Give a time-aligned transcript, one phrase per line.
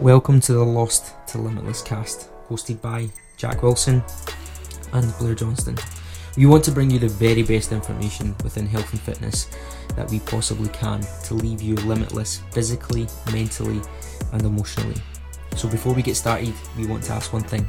[0.00, 3.08] Welcome to the Lost to Limitless cast, hosted by
[3.38, 4.04] Jack Wilson
[4.92, 5.78] and Blair Johnston.
[6.36, 9.48] We want to bring you the very best information within health and fitness
[9.96, 13.80] that we possibly can to leave you limitless physically, mentally,
[14.34, 15.00] and emotionally.
[15.56, 17.66] So, before we get started, we want to ask one thing.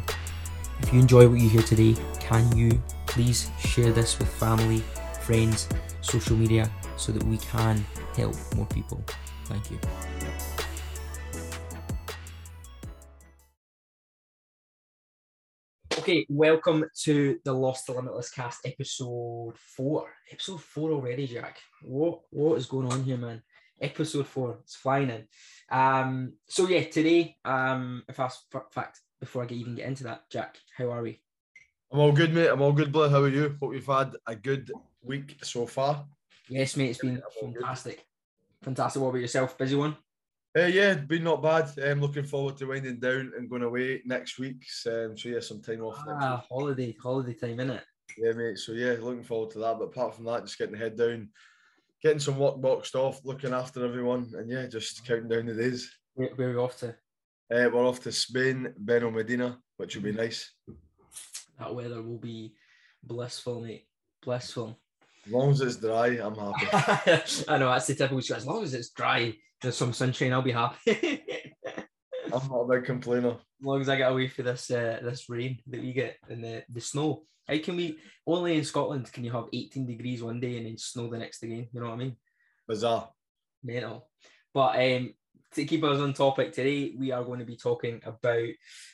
[0.81, 4.83] If you enjoy what you hear today, can you please share this with family,
[5.21, 5.69] friends,
[6.01, 7.85] social media so that we can
[8.17, 9.01] help more people?
[9.45, 9.79] Thank you.
[16.07, 20.07] Okay, welcome to the Lost to Limitless cast, episode four.
[20.31, 21.57] Episode four already, Jack.
[21.81, 23.43] What what is going on here, man?
[23.81, 25.27] Episode four, it's flying in.
[25.69, 28.29] Um, so yeah, today, um, if I
[28.71, 31.19] fact, before I get, even get into that, Jack, how are we?
[31.91, 32.47] I'm all good, mate.
[32.47, 33.09] I'm all good, Blair.
[33.09, 33.57] How are you?
[33.61, 36.05] Hope you've had a good week so far.
[36.47, 36.91] Yes, mate.
[36.91, 38.05] It's been fantastic.
[38.63, 39.01] Fantastic.
[39.01, 39.57] What about yourself?
[39.57, 39.97] Busy one?
[40.57, 41.69] Uh, yeah, been not bad.
[41.77, 44.65] I'm um, looking forward to winding down and going away next week.
[44.87, 46.03] Um, so yeah, some time off.
[46.07, 47.81] Ah, holiday, holiday time, innit?
[48.17, 48.57] Yeah, mate.
[48.57, 49.77] So yeah, looking forward to that.
[49.77, 51.29] But apart from that, just getting the head down,
[52.01, 55.91] getting some work boxed off, looking after everyone, and yeah, just counting down the days.
[56.15, 56.89] Where, where are we off to?
[56.89, 60.53] Uh, we're off to Spain, Benalmadena, which will be nice.
[61.59, 62.55] That weather will be
[63.03, 63.85] blissful, mate.
[64.23, 64.79] Blissful.
[65.27, 67.43] As long as it's dry, I'm happy.
[67.47, 68.35] I know that's the typical.
[68.35, 71.23] As long as it's dry, there's some sunshine, I'll be happy.
[72.33, 73.31] I'm not a big complainer.
[73.31, 76.43] As long as I get away from this uh, this rain that we get and
[76.43, 77.23] the, the snow.
[77.47, 80.77] How can we only in Scotland can you have 18 degrees one day and then
[80.77, 81.67] snow the next again?
[81.71, 82.17] You know what I mean?
[82.67, 83.09] Bizarre.
[83.63, 84.09] Mental.
[84.53, 85.13] But um,
[85.55, 88.49] to keep us on topic today, we are going to be talking about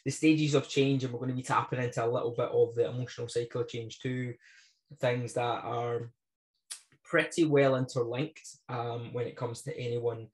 [0.06, 2.76] the stages of change and we're going to be tapping into a little bit of
[2.76, 4.36] the emotional cycle of change too.
[5.02, 6.12] Things that are
[7.04, 10.28] pretty well interlinked um, when it comes to anyone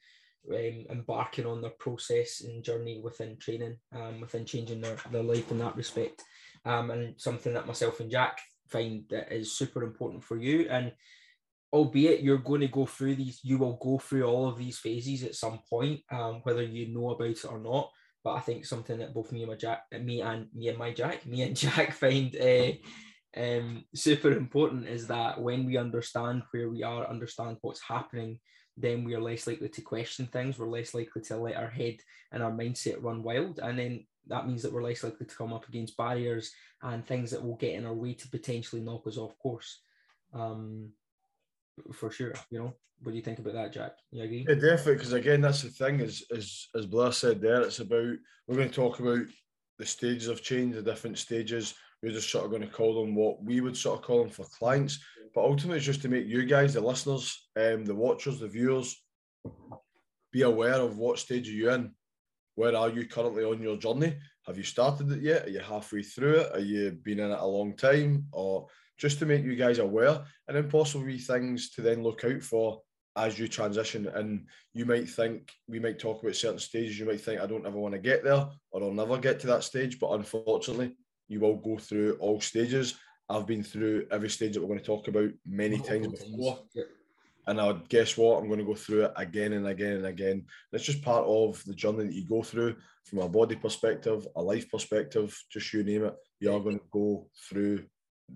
[0.49, 5.51] um, embarking on their process and journey within training, um, within changing their, their life
[5.51, 6.23] in that respect.
[6.65, 10.67] Um, and something that myself and Jack find that is super important for you.
[10.69, 10.91] And
[11.71, 15.23] albeit you're going to go through these, you will go through all of these phases
[15.23, 17.91] at some point, um, whether you know about it or not.
[18.23, 20.91] But I think something that both me and my Jack, me and me and my
[20.91, 22.71] Jack, me and Jack find uh,
[23.37, 28.39] um, super important is that when we understand where we are, understand what's happening,
[28.79, 30.57] then we are less likely to question things.
[30.57, 31.97] We're less likely to let our head
[32.31, 33.59] and our mindset run wild.
[33.59, 36.51] And then that means that we're less likely to come up against barriers
[36.81, 39.81] and things that will get in our way to potentially knock us off course.
[40.33, 40.89] Um,
[41.93, 42.73] for sure, you know.
[43.01, 43.93] What do you think about that, Jack?
[44.11, 44.45] You agree?
[44.45, 44.95] Yeah, definitely.
[44.95, 46.01] Because again, that's the thing.
[46.01, 49.21] Is as as Blair said there, it's about we're going to talk about
[49.77, 53.15] the stages of change, the different stages we're just sort of going to call them
[53.15, 54.99] what we would sort of call them for clients.
[55.33, 59.01] But ultimately, it's just to make you guys, the listeners, um, the watchers, the viewers,
[60.31, 61.91] be aware of what stage are you in.
[62.55, 64.17] Where are you currently on your journey?
[64.45, 65.45] Have you started it yet?
[65.45, 66.51] Are you halfway through it?
[66.53, 68.25] Are you been in it a long time?
[68.31, 68.67] Or
[68.97, 72.81] just to make you guys aware, and then possibly things to then look out for
[73.15, 74.07] as you transition.
[74.07, 76.99] And you might think we might talk about certain stages.
[76.99, 79.47] You might think I don't ever want to get there, or I'll never get to
[79.47, 79.99] that stage.
[79.99, 80.95] But unfortunately,
[81.27, 82.95] you will go through all stages.
[83.29, 86.59] I've been through every stage that we're going to talk about many times before.
[87.47, 88.39] And I guess what?
[88.39, 90.45] I'm going to go through it again and again and again.
[90.71, 92.75] That's just part of the journey that you go through
[93.05, 96.15] from a body perspective, a life perspective, just you name it.
[96.39, 97.85] You are going to go through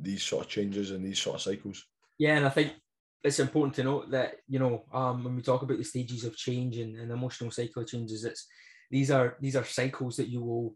[0.01, 1.83] these sort of changes and these sort of cycles.
[2.17, 2.73] Yeah, and I think
[3.23, 6.35] it's important to note that, you know, um, when we talk about the stages of
[6.35, 8.47] change and, and emotional cycle changes, it's
[8.89, 10.75] these are these are cycles that you will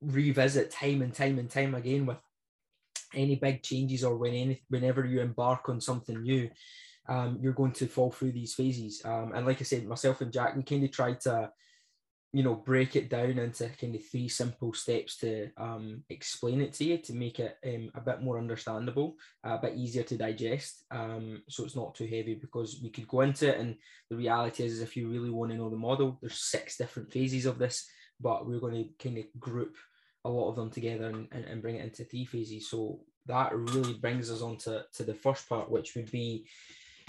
[0.00, 2.18] revisit time and time and time again with
[3.14, 6.50] any big changes or when any, whenever you embark on something new,
[7.08, 9.02] um, you're going to fall through these phases.
[9.04, 11.50] Um, and like I said, myself and Jack, we kind of tried to,
[12.32, 16.72] you know, break it down into kind of three simple steps to um, explain it
[16.74, 20.84] to you to make it um, a bit more understandable, a bit easier to digest.
[20.90, 23.60] Um, so it's not too heavy because we could go into it.
[23.60, 23.76] And
[24.10, 27.12] the reality is, is if you really want to know the model, there's six different
[27.12, 27.86] phases of this,
[28.20, 29.76] but we're going to kind of group
[30.24, 32.70] a lot of them together and, and, and bring it into three phases.
[32.70, 36.46] So that really brings us on to, to the first part, which would be,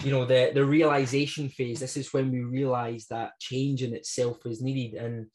[0.02, 1.80] you know, the, the realization phase.
[1.80, 4.94] This is when we realize that change in itself is needed.
[4.94, 5.26] And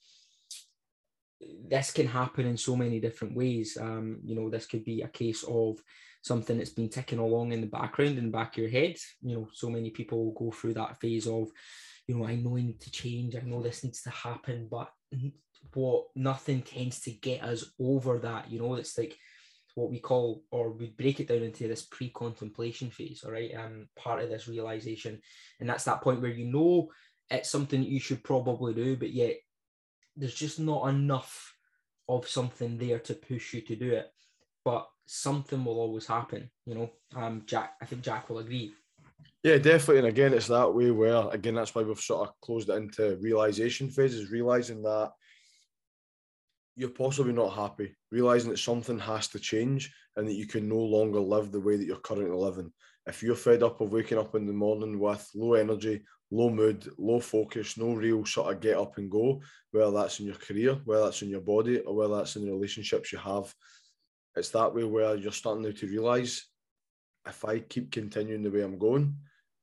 [1.68, 3.78] this can happen in so many different ways.
[3.80, 5.80] Um, you know, this could be a case of
[6.24, 8.96] something that's been ticking along in the background in the back of your head.
[9.22, 11.50] You know, so many people go through that phase of,
[12.08, 14.92] you know, I know I need to change, I know this needs to happen, but
[15.74, 18.52] what nothing tends to get us over that.
[18.52, 19.18] You know, it's like
[19.76, 23.24] what we call, or we break it down into this pre-contemplation phase.
[23.26, 25.22] All right, um, part of this realization,
[25.60, 26.90] and that's that point where you know
[27.30, 29.38] it's something you should probably do, but yet
[30.16, 31.56] there's just not enough
[32.10, 34.12] of something there to push you to do it.
[34.64, 36.92] But something will always happen, you know.
[37.16, 38.74] Um, Jack, I think Jack will agree.
[39.44, 40.00] Yeah, definitely.
[40.00, 43.18] And again, it's that way where again that's why we've sort of closed it into
[43.22, 45.12] realization phases, realizing that
[46.76, 50.78] you're possibly not happy, realizing that something has to change and that you can no
[50.78, 52.72] longer live the way that you're currently living.
[53.08, 56.88] If you're fed up of waking up in the morning with low energy, low mood,
[56.98, 59.42] low focus, no real sort of get up and go,
[59.72, 62.52] whether that's in your career, whether that's in your body, or whether that's in the
[62.52, 63.54] relationships you have,
[64.36, 66.46] it's that way where you're starting now to realize
[67.28, 69.16] if I keep continuing the way I'm going,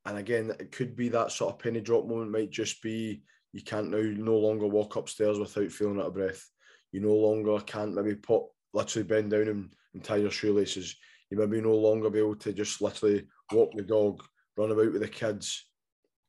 [0.05, 3.23] and again, it could be that sort of penny drop moment, might just be
[3.53, 6.49] you can't now no longer walk upstairs without feeling out of breath.
[6.93, 8.43] You no longer can't maybe put
[8.75, 10.97] literally bend down and, and tie your shoelaces.
[11.31, 14.23] You maybe no longer be able to just literally walk the dog,
[14.57, 15.67] run about with the kids.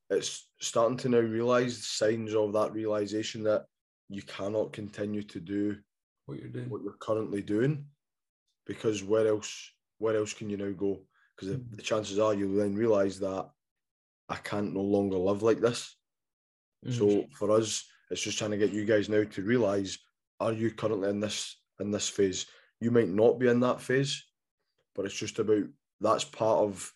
[0.09, 3.65] It's starting to now realise signs of that realization that
[4.09, 5.77] you cannot continue to do
[6.25, 7.85] what you're doing, what you're currently doing,
[8.65, 11.00] because where else, where else can you now go?
[11.35, 11.75] Because mm-hmm.
[11.75, 13.50] the chances are you'll then realise that
[14.27, 15.95] I can't no longer live like this.
[16.85, 16.97] Mm-hmm.
[16.97, 19.97] So for us, it's just trying to get you guys now to realise
[20.39, 22.45] are you currently in this in this phase?
[22.80, 24.25] You might not be in that phase,
[24.95, 25.63] but it's just about
[26.01, 26.91] that's part of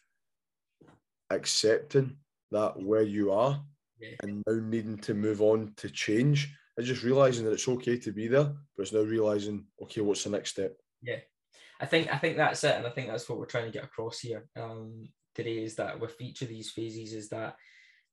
[1.29, 2.15] accepting
[2.51, 3.61] that where you are
[3.99, 4.15] yeah.
[4.21, 8.11] and now needing to move on to change and just realizing that it's okay to
[8.11, 8.45] be there,
[8.75, 10.75] but it's now realizing, okay, what's the next step?
[11.01, 11.19] Yeah.
[11.79, 13.83] I think I think that's it, and I think that's what we're trying to get
[13.83, 15.63] across here um, today.
[15.63, 17.57] Is that with each of these phases, is that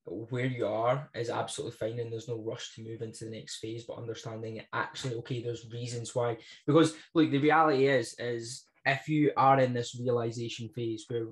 [0.06, 3.58] where you are is absolutely fine and there's no rush to move into the next
[3.58, 6.36] phase but understanding actually okay there's reasons why.
[6.66, 11.26] Because look the reality is is if you are in this realization phase where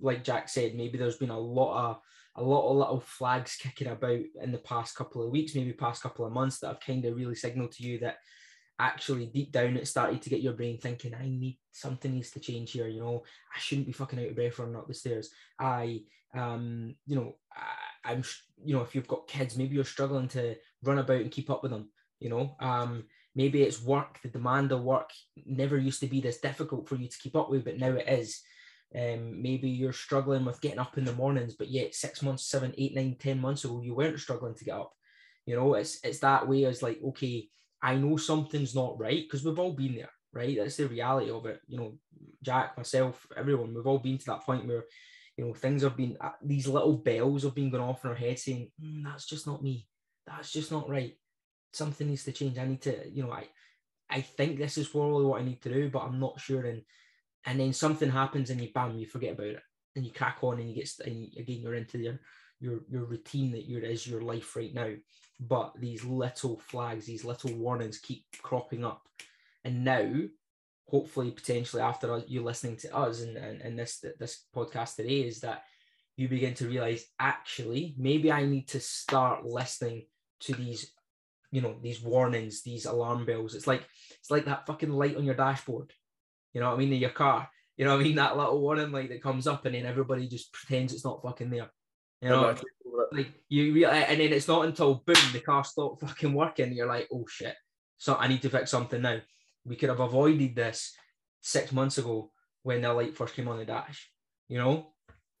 [0.00, 2.00] like jack said maybe there's been a lot of
[2.36, 6.02] a lot of little flags kicking about in the past couple of weeks maybe past
[6.02, 8.16] couple of months that have kind of really signaled to you that
[8.80, 12.40] actually deep down it started to get your brain thinking i need something needs to
[12.40, 13.22] change here you know?
[13.54, 15.30] I shouldn't be fucking out of breath running up the stairs.
[15.58, 16.00] I
[16.34, 17.62] um you know I,
[18.08, 18.24] i'm
[18.64, 21.62] you know if you've got kids maybe you're struggling to run about and keep up
[21.62, 21.88] with them
[22.20, 25.10] you know um maybe it's work the demand of work
[25.46, 28.08] never used to be this difficult for you to keep up with but now it
[28.08, 28.40] is
[28.96, 32.74] um, maybe you're struggling with getting up in the mornings but yet six months seven
[32.78, 34.92] eight nine ten months ago you weren't struggling to get up
[35.44, 37.48] you know it's it's that way as like okay
[37.82, 40.56] I know something's not right because we've all been there, right?
[40.56, 41.60] That's the reality of it.
[41.68, 41.92] You know,
[42.42, 44.84] Jack, myself, everyone, we've all been to that point where,
[45.38, 48.16] you know, things have been, uh, these little bells have been going off in our
[48.16, 49.86] head saying, mm, that's just not me.
[50.26, 51.14] That's just not right.
[51.72, 52.58] Something needs to change.
[52.58, 53.46] I need to, you know, I,
[54.10, 56.66] I think this is probably what I need to do, but I'm not sure.
[56.66, 56.82] And,
[57.46, 59.62] and then something happens and you, bam, you forget about it
[59.96, 62.20] and you crack on and you get, and again, you're into your,
[62.60, 64.90] your, your routine that your is your life right now
[65.40, 69.08] but these little flags, these little warnings keep cropping up.
[69.64, 70.12] And now,
[70.88, 75.40] hopefully, potentially after you listening to us and, and, and this this podcast today, is
[75.40, 75.62] that
[76.16, 80.06] you begin to realize actually maybe I need to start listening
[80.40, 80.92] to these,
[81.52, 83.54] you know, these warnings, these alarm bells.
[83.54, 83.86] It's like
[84.18, 85.92] it's like that fucking light on your dashboard.
[86.54, 86.92] You know what I mean?
[86.92, 87.48] In your car.
[87.76, 88.16] You know what I mean?
[88.16, 91.50] That little warning light that comes up and then everybody just pretends it's not fucking
[91.50, 91.70] there.
[92.20, 92.56] You know,
[93.12, 96.72] like you realize, and then it's not until boom the car stopped fucking working.
[96.72, 97.54] You're like, oh shit,
[97.96, 99.20] so I need to fix something now.
[99.68, 100.96] We could have avoided this
[101.40, 102.30] six months ago
[102.62, 104.10] when the light first came on the dash.
[104.48, 104.92] You know.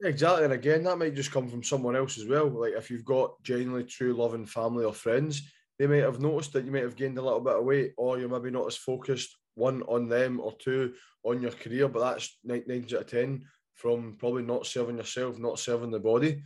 [0.04, 2.48] Exactly, and again, that might just come from someone else as well.
[2.48, 6.64] Like if you've got genuinely true loving family or friends, they might have noticed that
[6.64, 9.36] you might have gained a little bit of weight, or you're maybe not as focused
[9.54, 10.94] one on them or two
[11.24, 11.88] on your career.
[11.88, 13.44] But that's nine, nine out of ten
[13.74, 16.42] from probably not serving yourself, not serving the body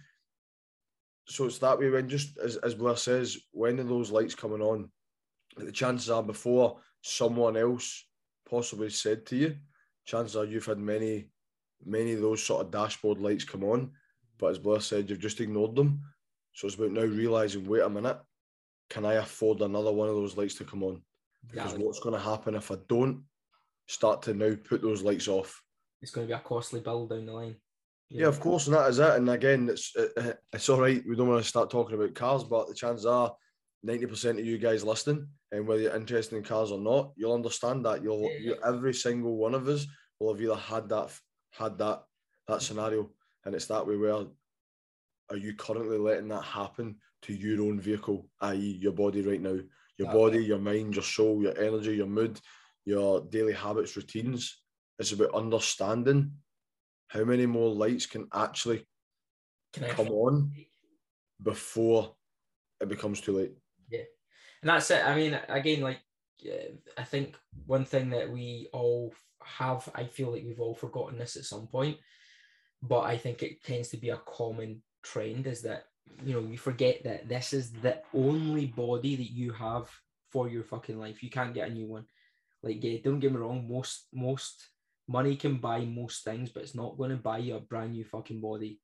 [1.29, 4.61] so it's that way when just as, as Blair says, when are those lights coming
[4.61, 4.91] on?
[5.57, 8.06] The chances are before someone else
[8.49, 9.56] possibly said to you,
[10.06, 11.30] chances are you've had many,
[11.85, 13.90] many of those sort of dashboard lights come on.
[14.38, 16.00] But as Blair said, you've just ignored them.
[16.54, 18.18] So it's about now realizing, wait a minute,
[18.90, 21.02] can I afford another one of those lights to come on?
[21.50, 21.78] Because yeah.
[21.78, 23.23] what's going to happen if I don't
[23.88, 25.62] start to now put those lights off?
[26.00, 27.56] It's going to be a costly bill down the line.
[28.11, 29.14] Yeah, of course, and that is it.
[29.14, 31.02] And again, it's uh, uh, it's all right.
[31.09, 33.35] We don't want to start talking about cars, but the chances are
[33.82, 37.35] ninety percent of you guys listening, and whether you're interested in cars or not, you'll
[37.35, 38.02] understand that.
[38.02, 39.87] You'll you, every single one of us
[40.18, 41.11] will have either had that
[41.50, 42.02] had that
[42.49, 43.11] that scenario,
[43.44, 43.97] and it's that way.
[43.97, 44.25] Where
[45.30, 49.59] are you currently letting that happen to your own vehicle, i.e., your body right now?
[49.99, 52.40] Your body, your mind, your soul, your energy, your mood,
[52.85, 54.59] your daily habits, routines.
[54.99, 56.32] It's about understanding
[57.09, 58.87] how many more lights can actually
[59.75, 60.52] can come on
[61.42, 62.14] before
[62.80, 63.52] it becomes too late?
[64.62, 65.04] And that's it.
[65.04, 65.99] I mean, again, like
[66.99, 67.35] I think
[67.66, 69.12] one thing that we all
[69.45, 71.99] have, I feel like we've all forgotten this at some point,
[72.83, 75.87] but I think it tends to be a common trend is that
[76.25, 79.88] you know you forget that this is the only body that you have
[80.31, 81.23] for your fucking life.
[81.23, 82.07] You can't get a new one.
[82.62, 83.69] Like, yeah, don't get me wrong.
[83.69, 84.69] Most most
[85.09, 88.04] money can buy most things, but it's not going to buy you a brand new
[88.04, 88.81] fucking body.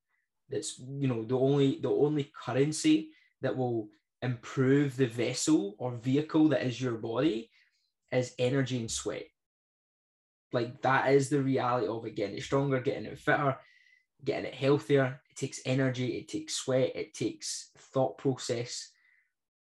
[0.49, 3.88] That's you know the only the only currency that will
[4.22, 7.50] improve the vessel or vehicle that is your body
[8.10, 9.26] is energy and sweat.
[10.52, 12.16] Like that is the reality of it.
[12.16, 13.56] Getting it stronger, getting it fitter,
[14.25, 15.20] getting it healthier.
[15.30, 18.90] It takes energy, it takes sweat, it takes thought process.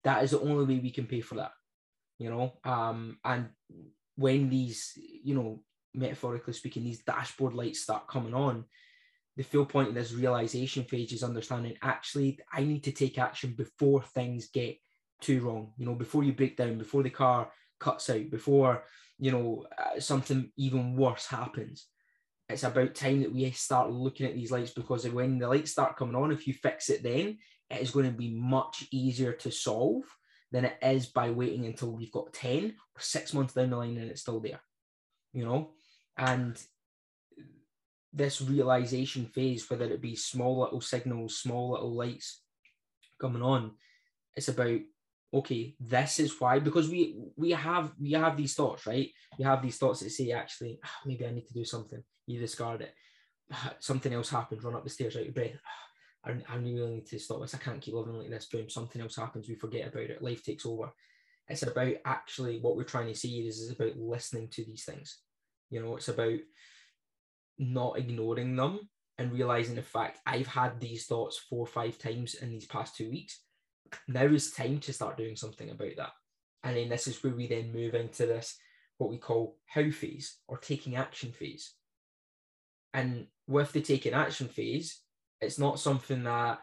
[0.04, 1.52] That is the only way we can pay for that.
[2.18, 3.50] You know, um, and
[4.16, 5.62] when these, you know,
[5.94, 8.64] metaphorically speaking, these dashboard lights start coming on,
[9.40, 13.54] the full point of this realization phase is understanding actually I need to take action
[13.56, 14.76] before things get
[15.22, 15.72] too wrong.
[15.78, 18.84] You know, before you break down, before the car cuts out, before
[19.18, 21.86] you know uh, something even worse happens.
[22.50, 25.96] It's about time that we start looking at these lights because when the lights start
[25.96, 27.38] coming on, if you fix it then,
[27.70, 30.04] it is going to be much easier to solve
[30.52, 33.96] than it is by waiting until we've got 10 or six months down the line
[33.96, 34.60] and it's still there.
[35.32, 35.70] You know,
[36.18, 36.62] and
[38.12, 42.42] this realization phase, whether it be small little signals, small little lights
[43.20, 43.72] coming on,
[44.34, 44.80] it's about
[45.32, 49.08] okay, this is why because we we have we have these thoughts, right?
[49.38, 52.02] You have these thoughts that say actually ah, maybe I need to do something.
[52.26, 52.94] You discard it.
[53.52, 54.64] Ah, something else happens.
[54.64, 55.56] Run up the stairs out of breath.
[55.66, 57.54] Ah, I, I really need to stop this.
[57.54, 58.46] I can't keep living like this.
[58.46, 58.68] Boom.
[58.68, 59.48] Something else happens.
[59.48, 60.22] We forget about it.
[60.22, 60.90] Life takes over.
[61.48, 65.18] It's about actually what we're trying to see is, is about listening to these things.
[65.68, 66.38] You know, it's about
[67.60, 68.88] not ignoring them
[69.18, 72.96] and realizing the fact I've had these thoughts four or five times in these past
[72.96, 73.40] two weeks.
[74.08, 76.12] Now is time to start doing something about that.
[76.64, 78.56] And then this is where we then move into this,
[78.98, 81.74] what we call how phase or taking action phase.
[82.94, 85.00] And with the taking action phase,
[85.40, 86.60] it's not something that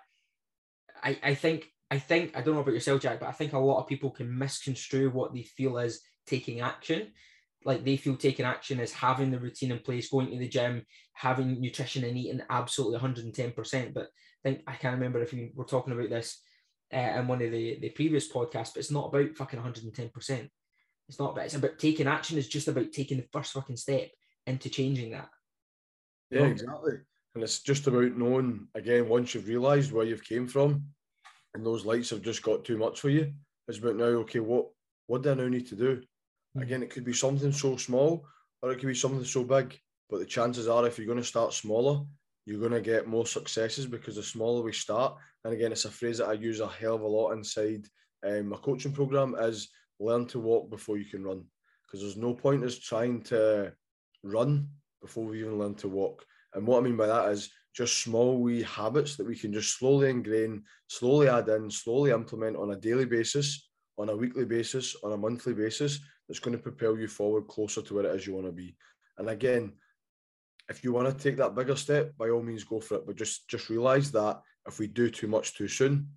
[1.03, 3.59] I, I think I think I don't know about yourself, Jack, but I think a
[3.59, 7.11] lot of people can misconstrue what they feel is taking action
[7.67, 10.83] like they feel taking action is having the routine in place, going to the gym,
[11.11, 13.93] having nutrition and eating absolutely 110%.
[13.93, 14.07] But I
[14.41, 16.41] think I can't remember if we were talking about this
[16.93, 20.49] uh, in one of the, the previous podcasts, but it's not about fucking 110%.
[21.09, 24.11] It's not about, it's about taking action, it's just about taking the first fucking step
[24.45, 25.27] into changing that.
[26.31, 26.93] Yeah, exactly.
[27.35, 30.85] And it's just about knowing, again, once you've realised where you've came from
[31.53, 33.33] and those lights have just got too much for you,
[33.67, 34.67] it's about now, okay, what
[35.07, 36.01] what do I now need to do?
[36.55, 36.61] Mm.
[36.61, 38.25] Again, it could be something so small
[38.61, 39.77] or it could be something so big.
[40.09, 42.05] But the chances are, if you're going to start smaller,
[42.45, 45.17] you're going to get more successes because the smaller we start.
[45.43, 47.85] And again, it's a phrase that I use a hell of a lot inside
[48.25, 51.43] um, my coaching program is learn to walk before you can run.
[51.85, 53.73] Because there's no point us trying to
[54.23, 54.69] run
[55.01, 56.25] before we even learn to walk.
[56.53, 59.77] And what I mean by that is just small wee habits that we can just
[59.77, 64.95] slowly ingrain, slowly add in, slowly implement on a daily basis, on a weekly basis,
[65.03, 68.27] on a monthly basis that's going to propel you forward closer to where it is
[68.27, 68.75] you want to be.
[69.17, 69.73] And again,
[70.69, 73.07] if you want to take that bigger step, by all means go for it.
[73.07, 76.09] But just just realize that if we do too much too soon,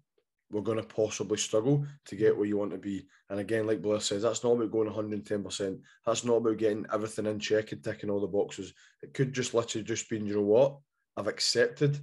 [0.50, 3.06] we're going to possibly struggle to get where you want to be.
[3.28, 5.80] And again, like Blair says, that's not about going 110%.
[6.04, 8.74] That's not about getting everything in check and ticking all the boxes.
[9.02, 10.78] It could just literally just be, you know what?
[11.16, 12.00] I've accepted.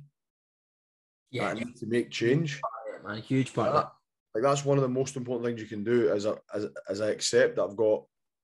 [1.29, 1.49] Yeah.
[1.49, 2.61] I need to make change.
[3.05, 3.73] A huge part.
[3.73, 3.91] That,
[4.34, 7.01] like that's one of the most important things you can do as a, as, as
[7.01, 8.03] I accept that I've got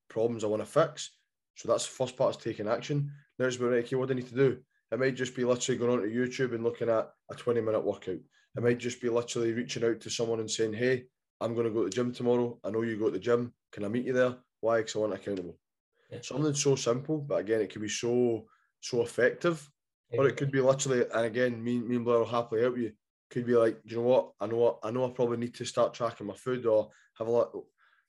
[0.10, 1.12] problems I want to fix.
[1.56, 3.12] So that's the first part is taking action.
[3.38, 4.58] Now it's about okay, what do I need to do?
[4.92, 8.18] It might just be literally going onto YouTube and looking at a 20 minute workout.
[8.56, 11.06] It might just be literally reaching out to someone and saying, Hey,
[11.42, 12.60] I'm going to go to the gym tomorrow.
[12.64, 13.54] I know you go to the gym.
[13.72, 14.36] Can I meet you there?
[14.62, 14.78] Why?
[14.78, 15.58] Because I want accountable.
[16.12, 16.20] Yeah.
[16.22, 18.46] Something so simple, but again, it can be so
[18.82, 19.68] so effective.
[20.12, 20.22] Yeah.
[20.22, 22.92] Or it could be literally, and again, me, me and Blair will happily help you
[23.34, 24.32] could be like, you know what?
[24.40, 27.28] I know what I know I probably need to start tracking my food or have
[27.28, 27.52] a lot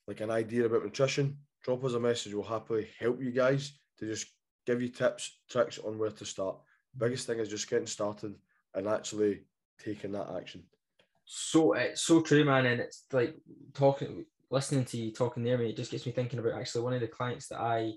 [0.06, 1.38] like an idea about nutrition.
[1.62, 2.34] Drop us a message.
[2.34, 4.26] We'll happily help you guys to just
[4.66, 6.58] give you tips, tricks on where to start.
[6.98, 8.34] Biggest thing is just getting started
[8.74, 9.44] and actually
[9.82, 10.62] taking that action.
[11.24, 12.66] So it's so true, man.
[12.66, 13.34] And it's like
[13.72, 16.92] talking, listening to you talking there, me, it just gets me thinking about actually one
[16.92, 17.94] of the clients that I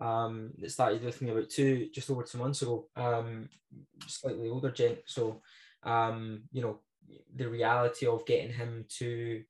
[0.00, 2.86] um that started with me about two, just over two months ago.
[2.94, 3.48] Um,
[4.06, 4.98] slightly older gent.
[5.06, 5.42] So
[5.82, 6.80] um, you know,
[7.34, 9.42] the reality of getting him to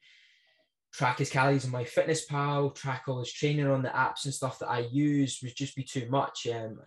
[0.92, 4.70] track his calories on MyFitnessPal, track all his training on the apps and stuff that
[4.70, 6.46] I use would just be too much.
[6.46, 6.80] Um,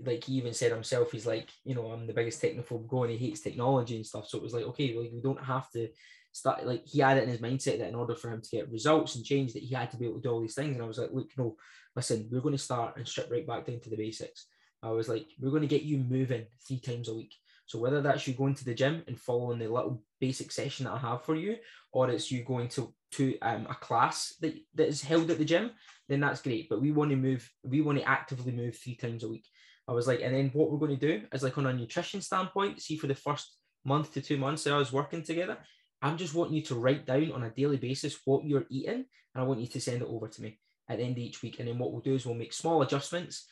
[0.00, 3.10] like he even said himself, he's like, you know, I'm the biggest technophobe going.
[3.10, 4.28] He hates technology and stuff.
[4.28, 5.88] So it was like, okay, like we don't have to
[6.32, 6.66] start.
[6.66, 9.16] Like he had it in his mindset that in order for him to get results
[9.16, 10.74] and change, that he had to be able to do all these things.
[10.74, 11.56] And I was like, look, no,
[11.94, 14.46] listen, we're going to start and strip right back down to the basics.
[14.82, 17.34] I was like, we're going to get you moving three times a week.
[17.68, 20.94] So whether that's you going to the gym and following the little basic session that
[20.94, 21.56] I have for you,
[21.92, 25.44] or it's you going to to um, a class that, that is held at the
[25.44, 25.70] gym,
[26.08, 26.68] then that's great.
[26.68, 29.46] But we want to move, we want to actively move three times a week.
[29.86, 32.20] I was like, and then what we're going to do is like on a nutrition
[32.20, 35.58] standpoint, see for the first month to two months that I was working together,
[36.02, 39.42] I'm just wanting you to write down on a daily basis what you're eating, and
[39.42, 40.58] I want you to send it over to me
[40.88, 41.58] at the end of each week.
[41.58, 43.46] And then what we'll do is we'll make small adjustments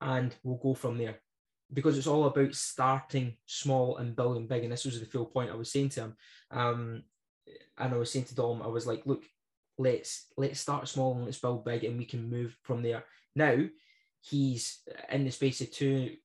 [0.00, 1.20] and we'll go from there.
[1.72, 4.62] Because it's all about starting small and building big.
[4.64, 6.16] And this was the full point I was saying to him.
[6.50, 7.02] Um,
[7.76, 9.24] and I was saying to Dom, I was like, look,
[9.76, 13.04] let's let's start small and let's build big and we can move from there.
[13.36, 13.56] Now
[14.20, 16.16] he's in the space of two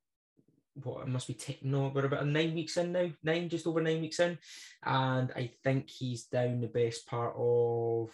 [0.82, 3.80] what it must be taking no we're about nine weeks in now nine just over
[3.80, 4.38] nine weeks in
[4.84, 8.10] and i think he's down the best part of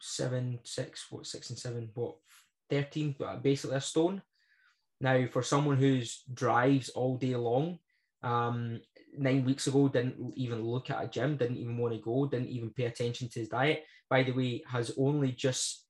[0.00, 2.16] seven six what six and seven what
[2.70, 4.22] 13 basically a stone
[5.02, 7.78] now for someone who's drives all day long
[8.22, 8.80] um
[9.16, 12.48] nine weeks ago didn't even look at a gym didn't even want to go didn't
[12.48, 13.84] even pay attention to his diet.
[14.08, 15.84] By the way has only just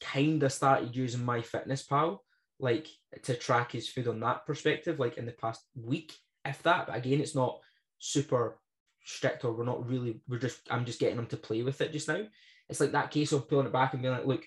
[0.00, 2.18] kind of started using MyFitnessPal
[2.60, 2.88] like
[3.22, 6.12] to track his food on that perspective like in the past week
[6.44, 6.88] if that.
[6.88, 7.60] But again it's not
[7.98, 8.58] super
[9.04, 11.92] strict or we're not really we're just i'm just getting him to play with it
[11.92, 12.22] just now.
[12.68, 14.44] It's like that case of pulling it back and being like look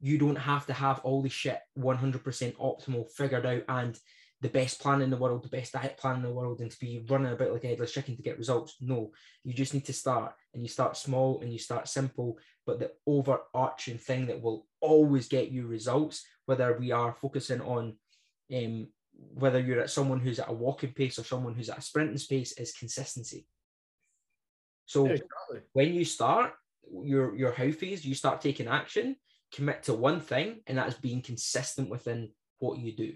[0.00, 3.98] you don't have to have all the shit 100% optimal figured out and
[4.40, 6.78] the best plan in the world, the best diet plan in the world, and to
[6.78, 8.76] be running about like a headless chicken to get results.
[8.80, 9.10] No,
[9.42, 12.38] you just need to start and you start small and you start simple.
[12.66, 17.96] But the overarching thing that will always get you results, whether we are focusing on
[18.54, 21.82] um, whether you're at someone who's at a walking pace or someone who's at a
[21.82, 23.46] sprinting pace, is consistency.
[24.84, 25.60] So exactly.
[25.72, 26.52] when you start
[27.02, 29.16] your your how phase, you start taking action,
[29.54, 33.14] commit to one thing, and that is being consistent within what you do.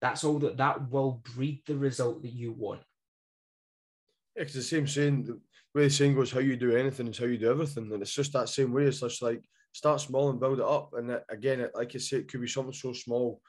[0.00, 2.80] That's all that that will breed the result that you want.
[4.34, 5.40] Yeah, because the same saying, the
[5.74, 7.92] way the saying goes, how you do anything is how you do everything.
[7.92, 8.84] And it's just that same way.
[8.84, 10.94] It's just like start small and build it up.
[10.94, 13.40] And again, it, like you say, it could be something so small.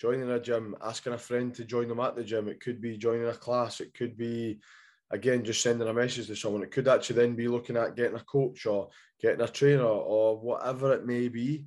[0.00, 2.48] Joining a gym, asking a friend to join them at the gym.
[2.48, 3.80] It could be joining a class.
[3.80, 4.60] It could be,
[5.12, 6.62] again, just sending a message to someone.
[6.62, 8.88] It could actually then be looking at getting a coach or
[9.20, 11.66] getting a trainer or whatever it may be.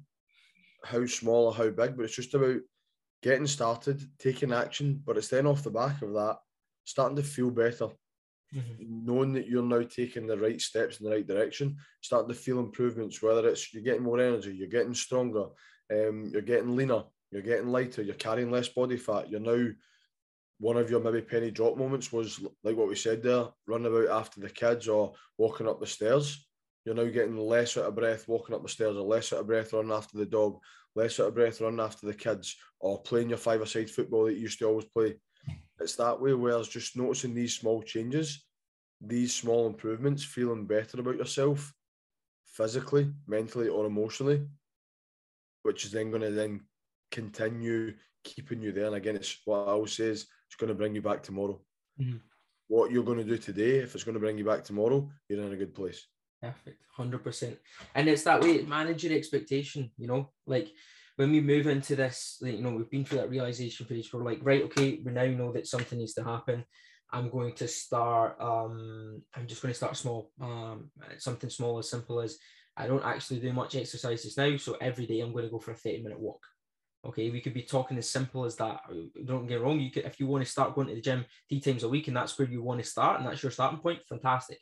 [0.83, 2.57] How small or how big, but it's just about
[3.23, 6.37] getting started, taking action, but it's then off the back of that,
[6.83, 7.87] starting to feel better,
[8.53, 9.05] mm-hmm.
[9.05, 12.59] knowing that you're now taking the right steps in the right direction, starting to feel
[12.59, 15.45] improvements, whether it's you're getting more energy, you're getting stronger,
[15.91, 19.69] um, you're getting leaner, you're getting lighter, you're carrying less body fat, you're now
[20.59, 24.09] one of your maybe penny drop moments was like what we said there, running about
[24.09, 26.47] after the kids or walking up the stairs.
[26.85, 29.47] You're now getting less out of breath walking up the stairs or less out of
[29.47, 30.59] breath running after the dog
[30.95, 34.41] less out of breath running after the kids or playing your five-a-side football that you
[34.41, 35.15] used to always play.
[35.79, 38.45] It's that way where it's just noticing these small changes,
[39.01, 41.73] these small improvements, feeling better about yourself
[42.45, 44.47] physically, mentally, or emotionally,
[45.63, 46.61] which is then going to then
[47.11, 48.85] continue keeping you there.
[48.85, 51.59] And again, it's what I always say is it's going to bring you back tomorrow.
[51.99, 52.17] Mm-hmm.
[52.67, 55.43] What you're going to do today, if it's going to bring you back tomorrow, you're
[55.43, 56.05] in a good place.
[56.41, 57.57] Perfect, hundred percent.
[57.93, 58.61] And it's that way.
[58.63, 59.91] Manage your expectation.
[59.97, 60.69] You know, like
[61.15, 64.11] when we move into this, like, you know, we've been through that realization phase.
[64.11, 66.65] We're like, right, okay, we now know that something needs to happen.
[67.11, 68.35] I'm going to start.
[68.39, 70.31] Um, I'm just going to start small.
[70.41, 72.37] Um, something small as simple as
[72.75, 75.71] I don't actually do much exercises now, so every day I'm going to go for
[75.71, 76.45] a 30 minute walk.
[77.05, 78.81] Okay, we could be talking as simple as that.
[78.89, 79.79] Uh, don't get wrong.
[79.79, 82.07] You could, if you want to start going to the gym three times a week,
[82.07, 83.99] and that's where you want to start, and that's your starting point.
[84.09, 84.59] Fantastic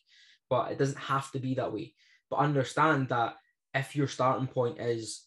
[0.53, 1.95] but it doesn't have to be that way.
[2.29, 3.37] But understand that
[3.73, 5.25] if your starting point is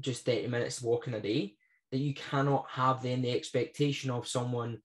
[0.00, 1.54] just 30 minutes walking a day,
[1.92, 4.78] that you cannot have then the expectation of someone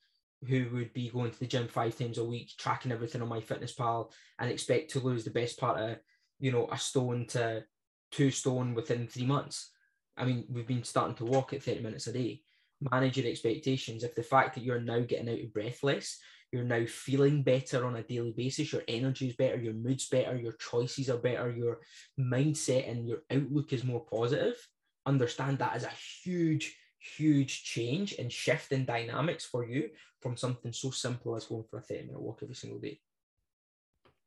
[0.47, 4.11] who would be going to the gym five times a week, tracking everything on MyFitnessPal,
[4.37, 5.97] and expect to lose the best part of,
[6.39, 7.63] you know, a stone to
[8.11, 9.71] two stone within three months.
[10.17, 12.41] I mean, we've been starting to walk at 30 minutes a day.
[12.91, 14.03] Manage your expectations.
[14.03, 16.19] If the fact that you're now getting out of breath less,
[16.53, 20.37] you're now feeling better on a daily basis, your energy is better, your mood's better,
[20.37, 21.79] your choices are better, your
[22.19, 24.55] mindset and your outlook is more positive,
[25.07, 25.91] understand that as a
[26.23, 29.89] huge, huge change and shift in dynamics for you
[30.21, 32.99] from something so simple as going for a 30 minute walk every single day.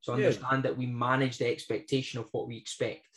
[0.01, 0.70] So understand yeah.
[0.70, 3.15] that we manage the expectation of what we expect.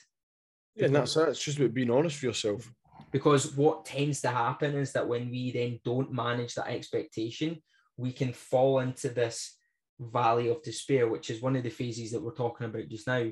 [0.75, 1.29] Yeah, and that's it.
[1.29, 2.71] It's just about being honest for yourself.
[3.12, 7.62] because what tends to happen is that when we then don't manage that expectation,
[7.97, 9.58] we can fall into this
[9.99, 13.23] valley of despair, which is one of the phases that we're talking about just now.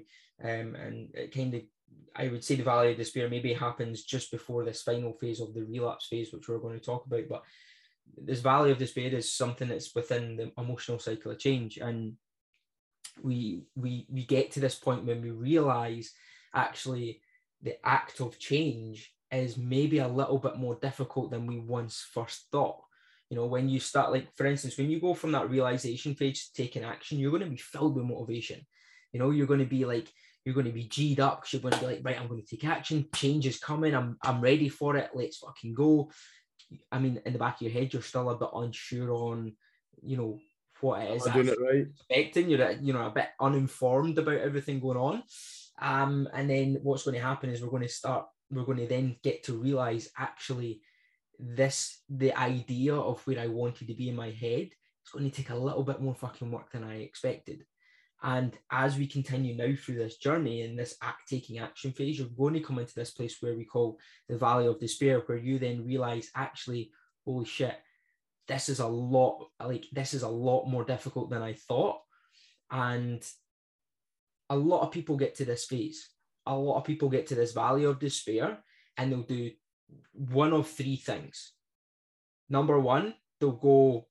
[0.43, 1.61] Um, and it kind of,
[2.15, 5.53] I would say the valley of despair maybe happens just before this final phase of
[5.53, 7.23] the relapse phase, which we're going to talk about.
[7.29, 7.43] But
[8.17, 11.77] this valley of despair is something that's within the emotional cycle of change.
[11.77, 12.13] And
[13.23, 16.11] we we we get to this point when we realize
[16.53, 17.21] actually
[17.67, 22.45] the act of change is maybe a little bit more difficult than we once first
[22.49, 22.79] thought.
[23.29, 26.47] You know when you start like for instance when you go from that realization phase
[26.47, 28.61] to taking action you're going to be filled with motivation.
[29.11, 30.07] You know you're going to be like
[30.45, 32.41] you're going to be g'd up because you're going to be like right i'm going
[32.41, 33.05] to take action.
[33.13, 33.93] Change is coming.
[33.93, 35.09] I'm i'm ready for it.
[35.13, 36.09] Let's fucking go.
[36.89, 39.57] I mean in the back of your head you're still a bit unsure on
[40.01, 40.39] you know
[40.79, 41.87] what it is doing it right.
[41.89, 45.23] expecting you're you know a bit uninformed about everything going on
[45.79, 48.87] um and then what's going to happen is we're going to start we're going to
[48.87, 50.81] then get to realize actually
[51.39, 54.69] this the idea of where I wanted to be in my head
[55.07, 57.63] it's going to take a little bit more fucking work than I expected.
[58.23, 62.27] And as we continue now through this journey in this act taking action phase, you're
[62.27, 65.59] going to come into this place where we call the valley of despair, where you
[65.59, 66.91] then realize actually,
[67.23, 67.77] holy shit,
[68.49, 71.99] this is a lot like this is a lot more difficult than I thought.
[72.69, 73.25] And
[74.49, 76.09] a lot of people get to this phase.
[76.45, 78.59] A lot of people get to this valley of despair
[78.97, 79.51] and they'll do
[80.13, 81.53] one of three things.
[82.49, 84.07] Number one, they'll go,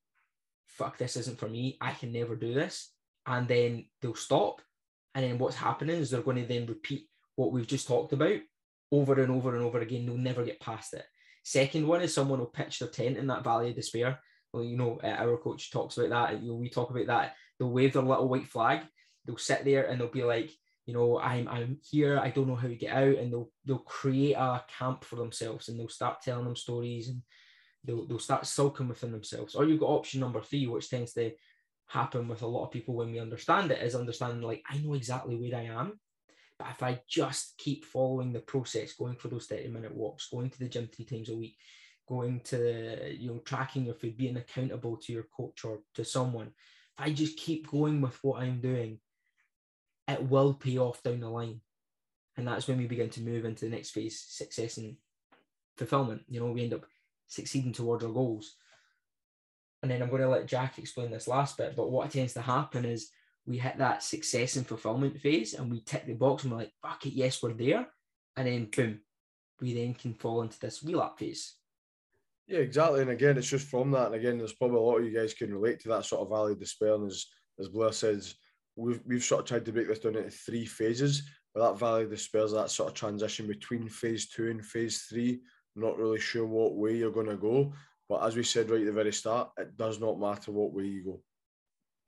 [0.67, 1.79] fuck, this isn't for me.
[1.81, 2.93] I can never do this.
[3.27, 4.61] And then they'll stop.
[5.15, 8.39] And then what's happening is they're going to then repeat what we've just talked about
[8.93, 10.05] over and over and over again.
[10.07, 11.05] They'll never get past it.
[11.43, 14.21] Second one is someone will pitch their tent in that valley of despair.
[14.53, 16.43] Well, you know, uh, our coach talks about that.
[16.43, 17.35] We talk about that.
[17.59, 18.83] They'll wave their little white flag.
[19.27, 20.51] They'll sit there and they'll be like,
[20.87, 23.79] you know, I'm I'm here, I don't know how to get out, and they'll they'll
[23.79, 27.23] create a camp for themselves and they'll start telling them stories and
[27.85, 29.55] they'll they'll start sulking within themselves.
[29.55, 31.33] Or you've got option number three, which tends to
[31.89, 34.95] happen with a lot of people when we understand it, is understanding like I know
[34.95, 35.99] exactly where I am.
[36.59, 40.51] But if I just keep following the process, going for those 30 minute walks, going
[40.51, 41.57] to the gym three times a week,
[42.09, 46.47] going to you know, tracking your food, being accountable to your coach or to someone,
[46.47, 49.01] if I just keep going with what I'm doing,
[50.09, 51.61] it will pay off down the line.
[52.37, 54.97] And that's when we begin to move into the next phase, success and
[55.77, 56.23] fulfillment.
[56.29, 56.85] You know, we end up
[57.27, 58.57] succeeding towards our goals.
[59.83, 61.77] And then I'm going to let Jack explain this last bit.
[61.77, 63.11] But what tends to happen is
[63.47, 66.73] we hit that success and fulfillment phase and we tick the box and we're like,
[66.83, 67.87] fuck it, yes, we're there.
[68.37, 69.01] And then boom,
[69.61, 71.55] we then can fall into this relapse phase.
[72.47, 73.01] Yeah, exactly.
[73.01, 74.07] And again, it's just from that.
[74.07, 76.29] And again, there's probably a lot of you guys can relate to that sort of
[76.29, 76.95] valley of despair.
[76.95, 77.27] And as,
[77.59, 78.35] as Blair says,
[78.77, 81.29] we've, we've sort of tried to break this down into three phases.
[81.55, 85.03] But that valley of despair is that sort of transition between phase two and phase
[85.03, 85.41] three.
[85.75, 87.73] Not really sure what way you're going to go.
[88.09, 90.85] But as we said right at the very start, it does not matter what way
[90.85, 91.21] you go.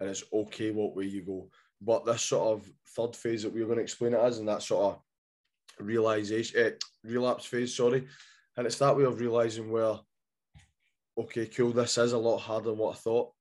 [0.01, 1.49] And it's okay what way you go.
[1.81, 4.49] But this sort of third phase that we are going to explain it as, and
[4.49, 6.71] that sort of realization, eh,
[7.05, 8.07] relapse phase, sorry.
[8.57, 9.99] And it's that way of realizing where,
[11.19, 13.33] okay, cool, this is a lot harder than what I thought.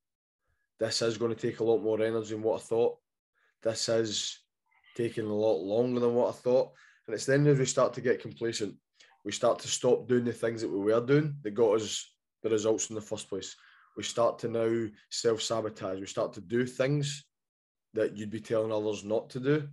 [0.79, 2.97] This is going to take a lot more energy than what I thought
[3.63, 4.39] this is
[4.95, 6.71] taking a lot longer than what I thought.
[7.05, 8.75] And it's then as we start to get complacent,
[9.23, 12.49] we start to stop doing the things that we were doing that got us the
[12.49, 13.55] results in the first place.
[13.95, 15.99] We start to now self sabotage.
[15.99, 17.25] We start to do things
[17.93, 19.67] that you'd be telling others not to do,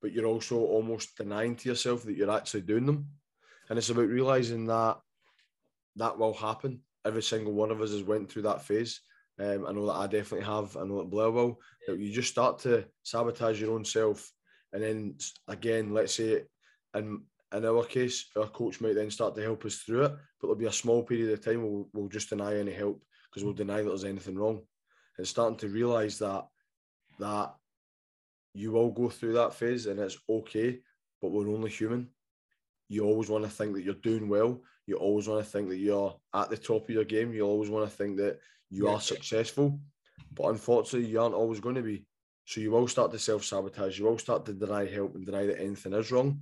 [0.00, 3.08] but you're also almost denying to yourself that you're actually doing them.
[3.68, 4.98] And it's about realizing that
[5.96, 6.80] that will happen.
[7.04, 9.00] Every single one of us has went through that phase.
[9.40, 10.76] Um, I know that I definitely have.
[10.76, 11.60] I know that Blair will.
[11.86, 14.30] That you just start to sabotage your own self,
[14.72, 15.16] and then
[15.48, 16.42] again, let's say,
[16.94, 17.22] in
[17.54, 20.56] in our case, our coach might then start to help us through it, but there'll
[20.56, 23.76] be a small period of time we'll, we'll just deny any help because we'll deny
[23.76, 24.60] that there's anything wrong.
[25.18, 26.46] And starting to realise that
[27.20, 27.54] that
[28.54, 30.80] you will go through that phase and it's okay,
[31.22, 32.08] but we're only human.
[32.88, 34.60] You always want to think that you're doing well.
[34.86, 37.32] You always want to think that you're at the top of your game.
[37.32, 38.38] You always want to think that
[38.74, 39.78] you are successful.
[40.32, 42.04] But unfortunately, you aren't always going to be.
[42.44, 43.98] So you will start to self sabotage.
[43.98, 46.40] You will start to deny help and deny that anything is wrong,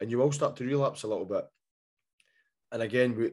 [0.00, 1.44] and you will start to relapse a little bit.
[2.70, 3.32] And again, we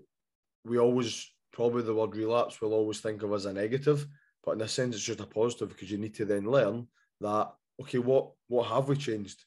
[0.66, 4.08] we always probably the word relapse we'll always think of as a negative,
[4.44, 6.88] but in a sense, it's just a positive because you need to then learn
[7.22, 9.44] that okay, what what have we changed?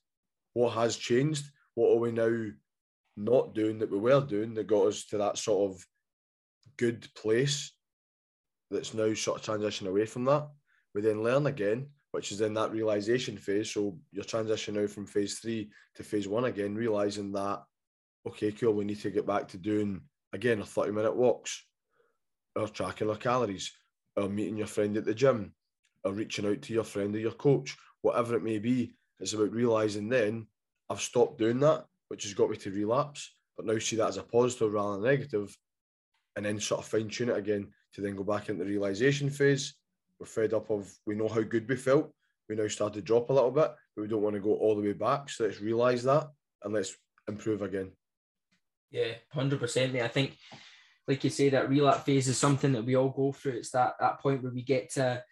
[0.52, 1.46] What has changed?
[1.74, 2.50] What are we now
[3.16, 5.86] not doing that we were doing that got us to that sort of
[6.76, 7.72] good place
[8.72, 10.48] that's now sort of transition away from that.
[10.94, 13.70] We then learn again, which is in that realization phase.
[13.70, 17.62] So you're transitioning now from phase three to phase one again, realizing that
[18.26, 20.00] okay, cool, we need to get back to doing
[20.32, 21.64] again our 30 minute walks,
[22.56, 23.72] or tracking our calories,
[24.16, 25.52] or meeting your friend at the gym,
[26.04, 28.94] or reaching out to your friend or your coach, whatever it may be.
[29.20, 30.46] It's about realizing then
[30.90, 33.34] I've stopped doing that, which has got me to relapse.
[33.56, 35.56] But now see that as a positive rather than negative,
[36.36, 39.30] and then sort of fine tune it again to then go back into the realization
[39.30, 39.74] phase.
[40.18, 42.12] We're fed up of we know how good we felt.
[42.48, 44.76] We now start to drop a little bit, but we don't want to go all
[44.76, 45.30] the way back.
[45.30, 46.28] So let's realize that
[46.62, 46.96] and let's
[47.28, 47.92] improve again.
[48.90, 49.96] Yeah, hundred percent.
[49.96, 50.36] I think,
[51.08, 53.52] like you say, that relapse phase is something that we all go through.
[53.52, 55.24] It's that that point where we get to,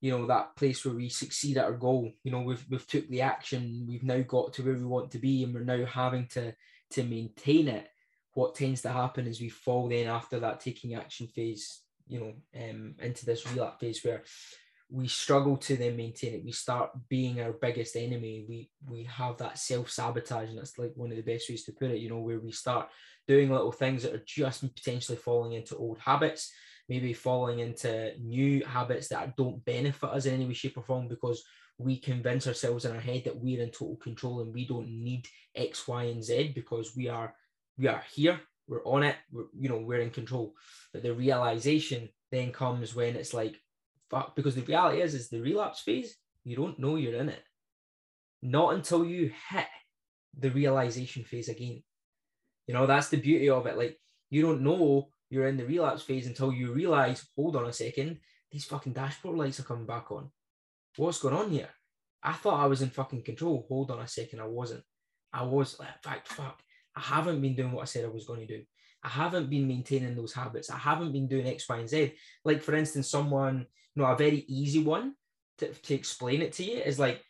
[0.00, 2.10] you know, that place where we succeed at our goal.
[2.24, 3.86] You know, we've we've took the action.
[3.88, 6.54] We've now got to where we want to be, and we're now having to
[6.92, 7.88] to maintain it.
[8.34, 11.82] What tends to happen is we fall then after that taking action phase.
[12.06, 14.22] You know, um, into this relapse phase where
[14.90, 16.44] we struggle to then maintain it.
[16.44, 18.44] We start being our biggest enemy.
[18.48, 21.72] We we have that self sabotage, and that's like one of the best ways to
[21.72, 22.00] put it.
[22.00, 22.88] You know, where we start
[23.26, 26.52] doing little things that are just potentially falling into old habits,
[26.88, 31.08] maybe falling into new habits that don't benefit us in any way, shape, or form
[31.08, 31.42] because
[31.78, 35.26] we convince ourselves in our head that we're in total control and we don't need
[35.54, 37.34] X, Y, and Z because we are
[37.78, 38.40] we are here.
[38.68, 39.16] We're on it.
[39.30, 40.54] We're, you know, we're in control.
[40.92, 43.56] But the realization then comes when it's like
[44.10, 44.36] fuck.
[44.36, 47.42] Because the reality is, is the relapse phase, you don't know you're in it.
[48.42, 49.66] Not until you hit
[50.38, 51.82] the realization phase again.
[52.66, 53.76] You know, that's the beauty of it.
[53.76, 53.98] Like,
[54.30, 58.18] you don't know you're in the relapse phase until you realize, hold on a second,
[58.50, 60.30] these fucking dashboard lights are coming back on.
[60.96, 61.70] What's going on here?
[62.22, 63.64] I thought I was in fucking control.
[63.68, 64.84] Hold on a second, I wasn't.
[65.32, 66.60] I was, like, fact, fuck,
[66.96, 68.62] I haven't been doing what I said I was going to do.
[69.02, 70.70] I haven't been maintaining those habits.
[70.70, 72.12] I haven't been doing X, Y, and Z.
[72.44, 75.14] Like, for instance, someone, you know, a very easy one
[75.58, 77.22] to, to explain it to you is like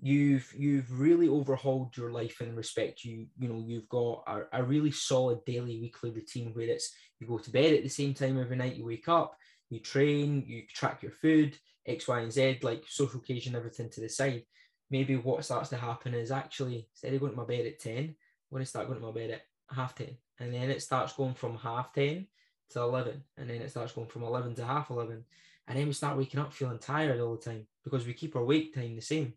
[0.00, 3.04] you've you've really overhauled your life in respect.
[3.04, 7.26] You, you know, you've got a, a really solid daily, weekly routine where it's you
[7.26, 9.36] go to bed at the same time every night, you wake up,
[9.68, 14.00] you train, you track your food, X, Y, and Z, like social occasion, everything to
[14.00, 14.44] the side.
[14.90, 17.98] Maybe what starts to happen is actually instead of going to my bed at 10,
[17.98, 18.14] I'm
[18.50, 20.08] going to start going to my bed at half 10
[20.40, 22.26] and then it starts going from half 10
[22.70, 25.24] to 11 and then it starts going from 11 to half 11
[25.68, 28.44] and then we start waking up feeling tired all the time because we keep our
[28.44, 29.32] wake time the same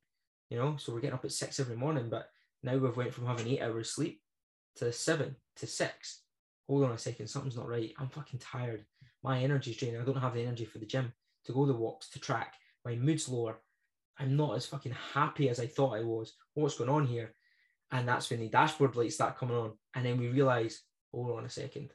[0.49, 0.75] you know?
[0.77, 2.29] So we're getting up at six every morning but
[2.61, 4.21] now we've went from having eight hours sleep
[4.77, 6.21] to seven to six.
[6.67, 7.93] Hold on a second something's not right.
[7.97, 8.85] I'm fucking tired.
[9.23, 10.01] My energy's draining.
[10.01, 11.11] I don't have the energy for the gym
[11.45, 12.53] to go the walks to track.
[12.85, 13.59] My mood's lower.
[14.19, 16.33] I'm not as fucking happy as i thought i was.
[16.53, 17.33] What's going on here
[17.93, 20.81] and that's when the dashboard lights start coming on and then we realize
[21.13, 21.93] hold on a second.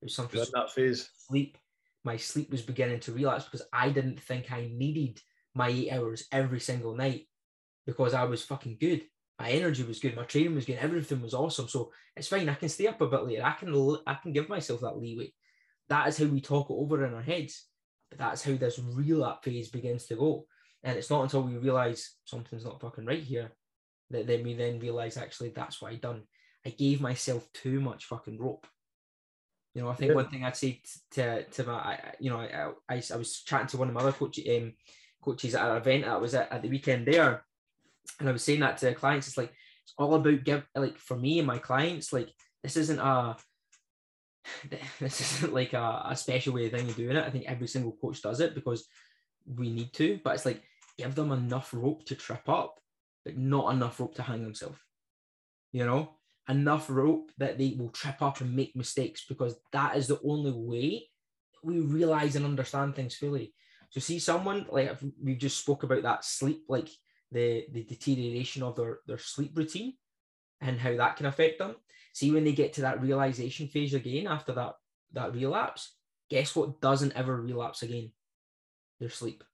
[0.00, 1.08] There's something in that phase.
[1.26, 1.56] Sleep.
[2.04, 5.20] My sleep was beginning to relapse because I didn't think I needed
[5.54, 7.26] my eight hours every single night
[7.86, 9.02] because I was fucking good.
[9.38, 10.14] My energy was good.
[10.14, 10.78] My training was good.
[10.78, 11.68] Everything was awesome.
[11.68, 12.48] So it's fine.
[12.48, 13.44] I can stay up a bit later.
[13.44, 15.32] I can I can give myself that leeway.
[15.88, 17.66] That is how we talk it over in our heads.
[18.10, 20.44] But that's how this relapse phase begins to go.
[20.82, 23.52] And it's not until we realize something's not fucking right here
[24.12, 26.22] that then we then realize actually that's what I done.
[26.64, 28.66] I gave myself too much fucking rope.
[29.74, 30.16] You know, I think yeah.
[30.16, 30.80] one thing I'd say
[31.12, 34.12] to to my, you know, I, I, I was chatting to one of my other
[34.12, 34.74] coach, um,
[35.22, 37.44] coaches at an event I was at, at the weekend there,
[38.20, 39.28] and I was saying that to clients.
[39.28, 39.52] It's like
[39.84, 42.12] it's all about give like for me and my clients.
[42.12, 42.30] Like
[42.62, 43.36] this isn't a
[45.00, 47.24] this isn't like a, a special way of thing of doing it.
[47.24, 48.86] I think every single coach does it because
[49.46, 50.20] we need to.
[50.22, 50.62] But it's like
[50.98, 52.78] give them enough rope to trip up,
[53.24, 54.78] but not enough rope to hang themselves.
[55.72, 56.16] You know,
[56.48, 60.52] enough rope that they will trip up and make mistakes because that is the only
[60.52, 61.08] way
[61.62, 63.54] we realize and understand things fully.
[63.90, 66.88] So see someone like we just spoke about that sleep, like
[67.30, 69.94] the the deterioration of their their sleep routine
[70.60, 71.76] and how that can affect them.
[72.12, 74.74] See when they get to that realization phase again after that
[75.12, 75.94] that relapse,
[76.30, 78.12] guess what doesn't ever relapse again?
[78.98, 79.44] Their sleep,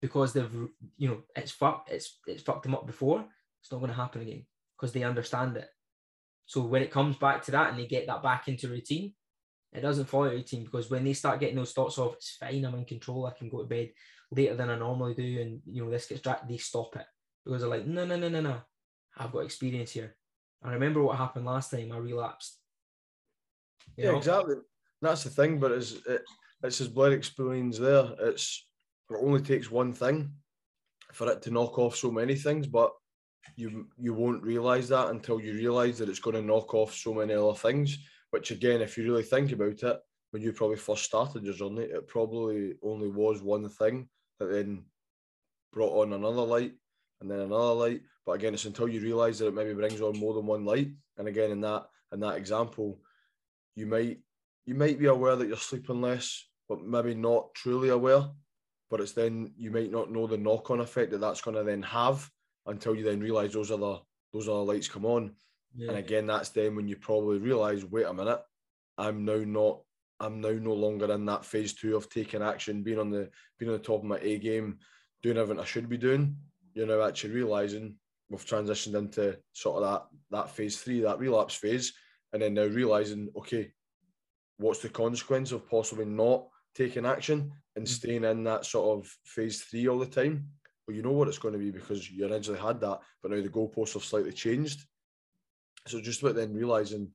[0.00, 0.50] because they've
[0.96, 3.24] you know it's fucked it's it's fucked them up before.
[3.60, 5.68] It's not going to happen again because they understand it.
[6.46, 9.12] So when it comes back to that and they get that back into routine,
[9.72, 12.74] it doesn't follow routine because when they start getting those thoughts of it's fine, I'm
[12.74, 13.90] in control, I can go to bed
[14.32, 17.06] later than I normally do, and you know this gets dragged, they stop it
[17.44, 18.60] because they're like, no, no, no, no, no,
[19.16, 20.16] I've got experience here.
[20.62, 21.92] I remember what happened last time.
[21.92, 22.58] I relapsed.
[23.96, 24.18] You yeah, know?
[24.18, 24.56] exactly.
[25.00, 26.22] That's the thing, but it's it,
[26.62, 28.10] it's as Blair explains there.
[28.20, 28.66] It's
[29.10, 30.32] it only takes one thing
[31.12, 32.92] for it to knock off so many things, but
[33.56, 37.14] you you won't realize that until you realize that it's going to knock off so
[37.14, 37.98] many other things.
[38.30, 41.82] Which again, if you really think about it, when you probably first started your journey,
[41.82, 44.84] it probably only was one thing that then
[45.72, 46.72] brought on another light
[47.20, 48.02] and then another light.
[48.24, 50.90] But again, it's until you realize that it maybe brings on more than one light.
[51.18, 53.00] And again, in that in that example,
[53.74, 54.18] you might
[54.66, 58.28] you might be aware that you're sleeping less, but maybe not truly aware.
[58.90, 61.82] But it's then you might not know the knock-on effect that that's going to then
[61.82, 62.28] have
[62.66, 63.98] until you then realise those other
[64.32, 65.32] those other lights come on.
[65.76, 65.90] Yeah.
[65.90, 68.40] And again, that's then when you probably realise, wait a minute,
[68.98, 69.80] I'm now not
[70.18, 73.70] I'm now no longer in that phase two of taking action, being on the being
[73.70, 74.78] on the top of my A game,
[75.22, 76.36] doing everything I should be doing.
[76.74, 77.96] You're now actually realizing
[78.28, 81.92] we've transitioned into sort of that that phase three, that relapse phase,
[82.32, 83.72] and then now realizing, okay,
[84.58, 87.88] what's the consequence of possibly not taking action and mm.
[87.88, 90.48] staying in that sort of phase three all the time?
[90.86, 93.40] Well, you know what it's going to be because you originally had that, but now
[93.40, 94.84] the goalposts have slightly changed.
[95.86, 97.08] So just about then realizing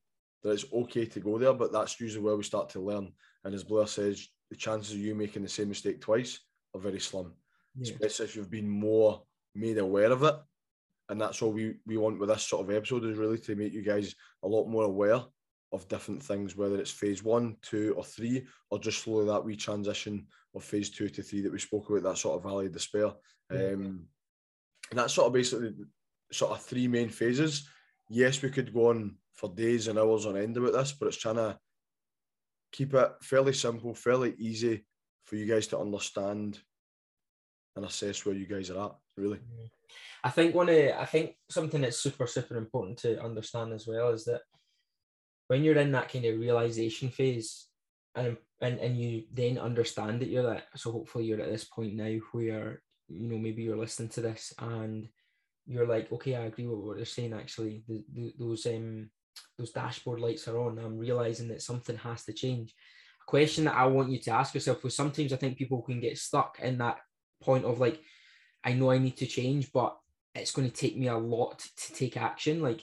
[0.43, 3.11] that it's okay to go there, but that's usually where we start to learn.
[3.43, 6.39] And as Blair says, the chances of you making the same mistake twice
[6.73, 7.33] are very slim,
[7.75, 7.93] yeah.
[7.93, 9.23] especially if you've been more
[9.55, 10.35] made aware of it.
[11.09, 13.73] And that's all we, we want with this sort of episode is really to make
[13.73, 15.21] you guys a lot more aware
[15.71, 19.55] of different things, whether it's phase one, two, or three, or just slowly that we
[19.55, 22.73] transition of phase two to three that we spoke about, that sort of valley of
[22.73, 23.11] despair.
[23.51, 24.07] Um,
[24.89, 25.73] and that's sort of basically
[26.31, 27.67] sort of three main phases.
[28.09, 31.17] Yes, we could go on for days and hours on end about this, but it's
[31.17, 31.57] trying to
[32.71, 34.85] keep it fairly simple, fairly easy
[35.25, 36.59] for you guys to understand
[37.75, 38.95] and assess where you guys are at.
[39.17, 39.39] Really,
[40.23, 44.09] I think one of I think something that's super super important to understand as well
[44.09, 44.41] is that
[45.47, 47.67] when you're in that kind of realization phase,
[48.15, 50.67] and and and you then understand that you're that.
[50.75, 54.53] So hopefully you're at this point now where you know maybe you're listening to this
[54.59, 55.07] and
[55.67, 57.33] you're like, okay, I agree with what they're saying.
[57.33, 59.09] Actually, the, the, those um
[59.57, 62.73] those dashboard lights are on, I'm realizing that something has to change.
[63.21, 65.99] A question that I want you to ask yourself was sometimes I think people can
[65.99, 66.99] get stuck in that
[67.41, 67.99] point of like,
[68.63, 69.97] I know I need to change, but
[70.33, 72.61] it's going to take me a lot to take action.
[72.61, 72.81] Like,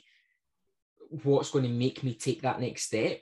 [1.22, 3.20] what's going to make me take that next step?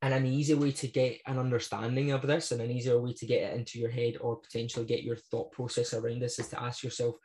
[0.00, 3.26] And an easy way to get an understanding of this and an easier way to
[3.26, 6.62] get it into your head or potentially get your thought process around this is to
[6.62, 7.16] ask yourself,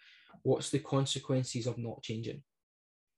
[0.42, 2.42] what's the consequences of not changing?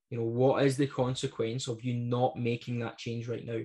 [0.09, 3.61] You know, what is the consequence of you not making that change right now?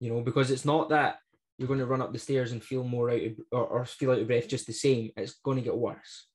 [0.00, 1.18] You know, because it's not that
[1.56, 4.12] you're going to run up the stairs and feel more out of, or, or feel
[4.12, 5.10] out of breath just the same.
[5.16, 6.26] It's going to get worse.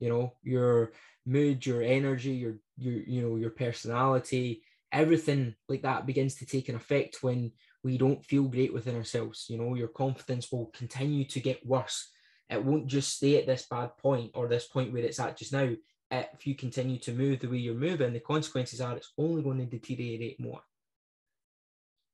[0.00, 0.92] You know, your
[1.26, 4.62] mood, your energy, your your you know your personality,
[4.94, 7.52] everything like that begins to take an effect when
[7.82, 9.46] we don't feel great within ourselves.
[9.50, 12.10] You know, your confidence will continue to get worse.
[12.48, 15.52] It won't just stay at this bad point or this point where it's at just
[15.52, 15.74] now
[16.10, 19.58] if you continue to move the way you're moving, the consequences are it's only going
[19.58, 20.60] to deteriorate more.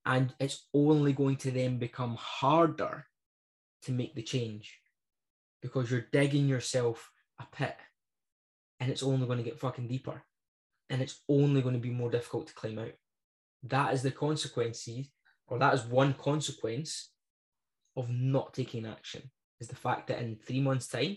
[0.07, 3.07] And it's only going to then become harder
[3.83, 4.81] to make the change
[5.61, 7.77] because you're digging yourself a pit
[8.79, 10.23] and it's only going to get fucking deeper
[10.91, 12.93] and it's only going to be more difficult to climb out.
[13.63, 15.07] That is the consequences,
[15.47, 17.11] or that is one consequence
[17.97, 19.23] of not taking action,
[19.61, 21.17] is the fact that in three months' time,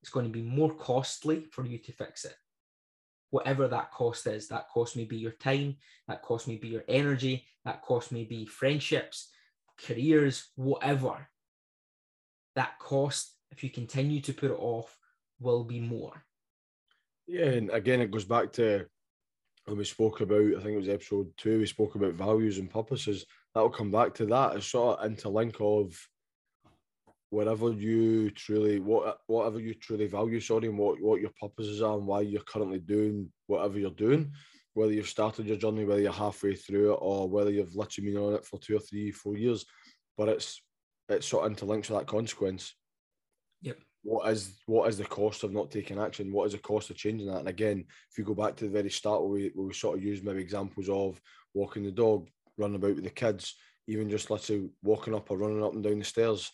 [0.00, 2.36] it's going to be more costly for you to fix it.
[3.30, 5.76] Whatever that cost is, that cost may be your time,
[6.06, 9.30] that cost may be your energy, that cost may be friendships,
[9.84, 11.28] careers, whatever.
[12.54, 14.96] That cost, if you continue to put it off,
[15.40, 16.24] will be more.
[17.26, 18.86] Yeah, and again, it goes back to
[19.68, 22.70] when we spoke about, I think it was episode two, we spoke about values and
[22.70, 23.26] purposes.
[23.54, 25.96] That'll come back to that as sort of interlink of
[27.30, 31.98] whatever you truly what whatever you truly value sorry and what what your purposes are
[31.98, 34.32] and why you're currently doing whatever you're doing.
[34.72, 38.22] Whether you've started your journey whether you're halfway through it or whether you've literally been
[38.22, 39.66] on it for two or three four years
[40.16, 40.62] but it's
[41.08, 42.74] it's sort of interlinked with that consequence.
[43.62, 46.88] Yep what is what is the cost of not taking action what is the cost
[46.88, 49.50] of changing that and again if you go back to the very start where we,
[49.54, 51.20] where we sort of use maybe examples of
[51.52, 53.56] walking the dog running about with the kids
[53.86, 56.52] even just let's say walking up or running up and down the stairs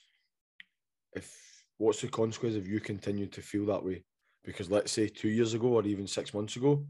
[1.15, 1.33] if
[1.79, 4.05] what's the consequence if you continue to feel that way?
[4.45, 6.85] Because let's say two years ago or even six months ago,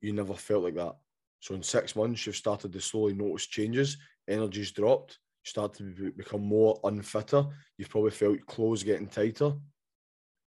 [0.00, 0.96] you never felt like that.
[1.40, 3.96] So in six months, you've started to slowly notice changes.
[4.28, 5.18] Energy's dropped.
[5.44, 7.50] You start to become more unfitter.
[7.78, 9.52] You've probably felt clothes getting tighter.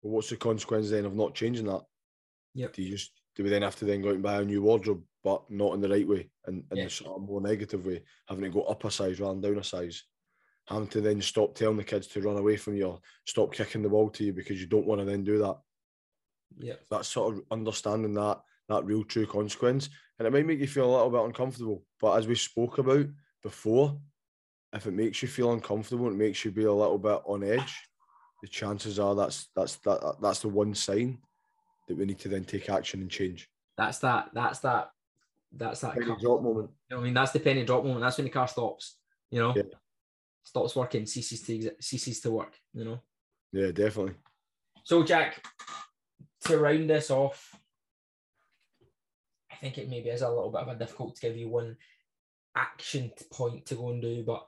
[0.02, 1.82] But what's the consequence then of not changing that?
[2.54, 2.68] Yeah.
[2.74, 4.62] Do you just do we then have to then go out and buy a new
[4.62, 8.04] wardrobe, but not in the right way and in the sort of more negative way,
[8.28, 10.04] having to go up a size rather than down a size?
[10.70, 13.82] having to then stop telling the kids to run away from you or stop kicking
[13.82, 15.58] the ball to you because you don't want to then do that.
[16.58, 16.76] Yeah.
[16.92, 19.90] That's sort of understanding that that real true consequence.
[20.18, 21.84] And it might make you feel a little bit uncomfortable.
[22.00, 23.08] But as we spoke about
[23.42, 24.00] before,
[24.72, 27.76] if it makes you feel uncomfortable, it makes you be a little bit on edge,
[28.42, 31.20] the chances are that's that's that that's the one sign
[31.88, 33.50] that we need to then take action and change.
[33.78, 34.92] That's that that's that
[35.52, 36.70] that's that penny drop moment.
[36.90, 38.02] You know, I mean, that's the penny drop moment.
[38.02, 38.98] That's when the car stops.
[39.32, 39.64] You know, Yeah.
[40.44, 42.58] stops working, ceases to ceases to work.
[42.74, 43.00] You know.
[43.52, 44.16] Yeah, definitely.
[44.84, 45.44] So, Jack,
[46.46, 47.56] to round this off,
[49.52, 51.76] I think it maybe is a little bit of a difficult to give you one
[52.56, 54.48] action point to go and do, but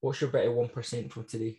[0.00, 1.58] what's your bit of one percent from today?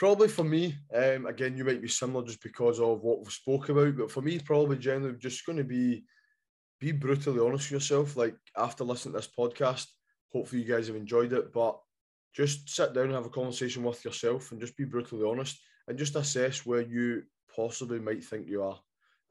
[0.00, 3.68] Probably for me, um, again, you might be similar just because of what we spoke
[3.68, 6.04] about, but for me, probably generally just going to be
[6.80, 8.16] be brutally honest with yourself.
[8.16, 9.88] Like after listening to this podcast,
[10.32, 11.78] hopefully you guys have enjoyed it, but
[12.32, 15.98] just sit down and have a conversation with yourself and just be brutally honest and
[15.98, 17.22] just assess where you
[17.54, 18.80] possibly might think you are.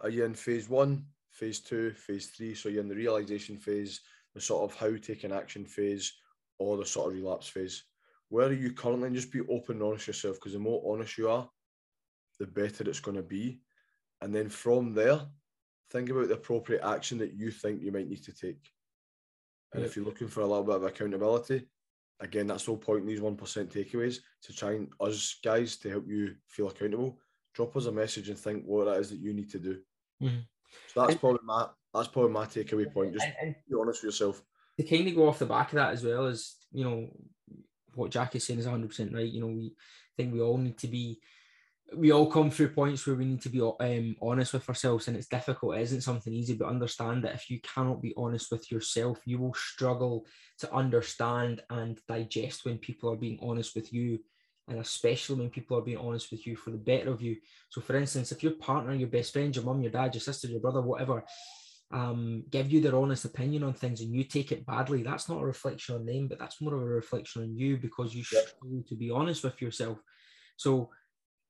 [0.01, 2.53] Are you in phase one, phase two, phase three?
[2.53, 4.01] So you're in the realization phase,
[4.36, 6.13] the sort of how taking action phase,
[6.59, 7.86] or the sort of relapse phase
[8.30, 11.17] where are you currently and just be open and honest yourself because the more honest
[11.17, 11.49] you are
[12.39, 13.59] the better it's going to be.
[14.21, 15.21] And then from there
[15.91, 18.69] think about the appropriate action that you think you might need to take.
[19.73, 21.67] And if you're looking for a little bit of accountability
[22.21, 25.89] again that's the whole point in these 1% takeaways to try and us guys to
[25.89, 27.17] help you feel accountable.
[27.55, 29.82] Drop us a message and think what it is that you need to do.
[30.21, 30.43] Mhm.
[30.93, 34.03] so that's And- probably my that's probably my takeaway point just And, and be honest
[34.03, 34.43] with yourself.
[34.77, 37.09] to kind of go off the back of that as well as you know
[38.00, 39.32] what Jack is saying is 100 percent right.
[39.32, 39.74] You know, we
[40.18, 41.20] think we all need to be.
[41.95, 45.18] We all come through points where we need to be um, honest with ourselves, and
[45.18, 45.76] it's difficult.
[45.76, 49.39] It isn't something easy, but understand that if you cannot be honest with yourself, you
[49.39, 50.28] will struggle
[50.60, 54.20] to understand and digest when people are being honest with you,
[54.68, 57.38] and especially when people are being honest with you for the better of you.
[57.70, 60.47] So, for instance, if your partner, your best friend, your mum, your dad, your sister,
[60.47, 61.24] your brother, whatever,
[61.91, 65.41] um, give you their honest opinion on things and you take it badly, that's not
[65.41, 68.43] a reflection on them, but that's more of a reflection on you because you Yep.
[68.45, 69.97] struggle to be honest with yourself.
[70.57, 70.91] So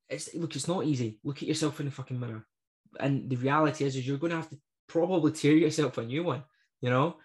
[0.07, 1.19] it's look, it's not easy.
[1.23, 2.45] Look at yourself in the fucking mirror.
[2.99, 6.23] And the reality is, is you're going to have to probably tear yourself a new
[6.23, 6.43] one,
[6.81, 7.17] you know.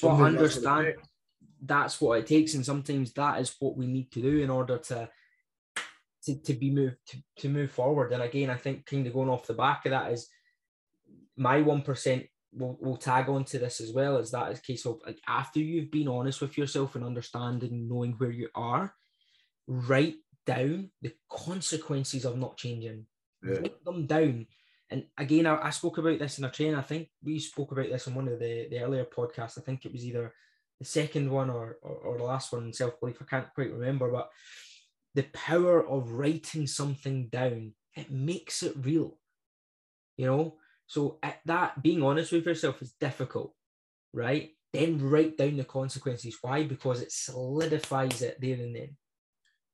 [0.00, 0.94] But Sometimes that's what understand
[1.60, 4.78] that's what it takes, and sometimes that is what we need to do in order
[4.78, 5.08] to
[6.24, 8.12] to, to be moved to, to move forward.
[8.12, 10.28] And again, I think kind of going off the back of that is
[11.38, 14.18] my one percent will will tag on to this as well.
[14.18, 18.12] Is that a case of like after you've been honest with yourself and understanding, knowing
[18.12, 18.94] where you are,
[19.66, 20.16] write
[20.46, 23.06] down the consequences of not changing.
[23.42, 23.58] Yeah.
[23.58, 24.46] Write them down.
[24.90, 26.74] And again, I, I spoke about this in a train.
[26.74, 29.58] I think we spoke about this in one of the, the earlier podcasts.
[29.58, 30.32] I think it was either
[30.78, 33.18] the second one or, or, or the last one, self belief.
[33.20, 34.30] I can't quite remember, but
[35.14, 39.18] the power of writing something down, it makes it real.
[40.16, 40.54] You know,
[40.88, 43.54] so at that being honest with yourself is difficult,
[44.12, 44.50] right?
[44.72, 46.38] Then write down the consequences.
[46.40, 46.64] Why?
[46.64, 48.96] Because it solidifies it there and then.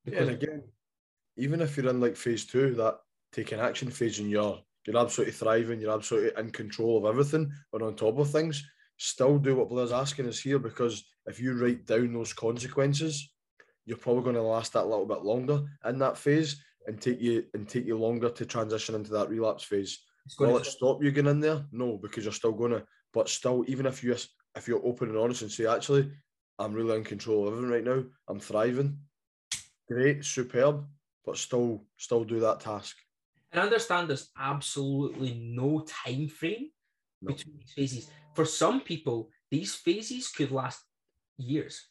[0.04, 0.62] Yeah, and Because again,
[1.36, 2.98] even if you're in like phase two, that
[3.32, 7.84] taking action phase, and you're you're absolutely thriving, you're absolutely in control of everything, or
[7.84, 11.86] on top of things, still do what Blair's asking us here because if you write
[11.86, 13.32] down those consequences,
[13.86, 17.44] you're probably going to last that little bit longer in that phase and take you
[17.54, 20.00] and take you longer to transition into that relapse phase.
[20.38, 21.64] Will it stop you getting in there?
[21.70, 22.84] No, because you're still gonna.
[23.12, 24.16] But still, even if you
[24.56, 26.10] if you're open and honest and say, actually,
[26.58, 28.04] I'm really in control of everything right now.
[28.28, 28.98] I'm thriving.
[29.88, 30.86] Great, superb,
[31.24, 32.96] but still still do that task.
[33.52, 36.70] and understand there's absolutely no time frame
[37.22, 37.34] No.
[37.34, 38.10] between these phases.
[38.34, 40.82] For some people, these phases could last
[41.36, 41.88] years.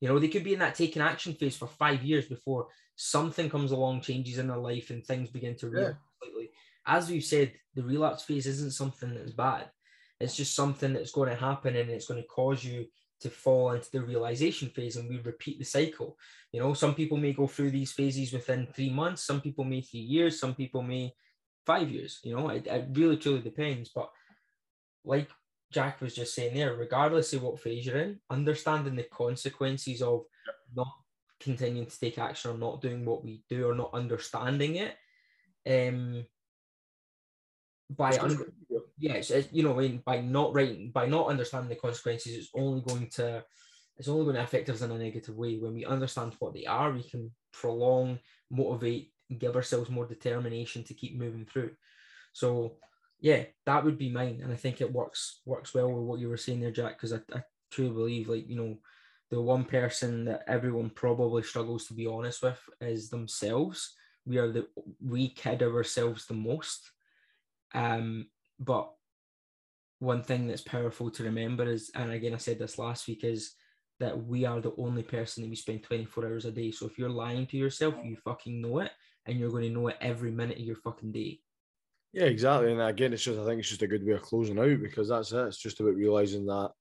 [0.00, 3.50] You know, they could be in that taking action phase for five years before something
[3.50, 5.92] comes along, changes in their life, and things begin to Yeah.
[6.20, 6.50] completely.
[6.86, 9.70] As we've said, the relapse phase isn't something that's bad.
[10.20, 12.86] It's just something that's going to happen and it's going to cause you
[13.20, 16.16] to fall into the realization phase and we repeat the cycle.
[16.52, 19.80] You know, some people may go through these phases within three months, some people may
[19.80, 21.14] three years, some people may
[21.64, 22.20] five years.
[22.24, 23.90] You know, it, it really truly depends.
[23.94, 24.10] But
[25.04, 25.28] like
[25.72, 30.24] Jack was just saying there, regardless of what phase you're in, understanding the consequences of
[30.74, 30.92] not
[31.40, 34.96] continuing to take action or not doing what we do or not understanding it.
[35.66, 36.24] Um,
[37.96, 38.52] by under,
[38.98, 43.08] yes, you know, in, by not writing, by not understanding the consequences, it's only going
[43.10, 43.44] to,
[43.96, 45.58] it's only going to affect us in a negative way.
[45.58, 48.18] When we understand what they are, we can prolong,
[48.50, 51.70] motivate, give ourselves more determination to keep moving through.
[52.32, 52.76] So,
[53.20, 56.28] yeah, that would be mine, and I think it works works well with what you
[56.28, 58.78] were saying there, Jack, because I, I truly believe, like you know,
[59.30, 63.94] the one person that everyone probably struggles to be honest with is themselves.
[64.26, 64.66] We are the
[65.00, 66.90] we kid ourselves the most.
[67.74, 68.26] Um,
[68.58, 68.92] but
[69.98, 73.52] one thing that's powerful to remember is, and again, I said this last week, is
[74.00, 76.70] that we are the only person that we spend 24 hours a day.
[76.70, 78.90] So if you're lying to yourself, you fucking know it,
[79.26, 81.40] and you're going to know it every minute of your fucking day.
[82.12, 82.72] Yeah, exactly.
[82.72, 85.08] And again, it's just I think it's just a good way of closing out because
[85.08, 85.46] that's it.
[85.46, 86.72] It's just about realizing that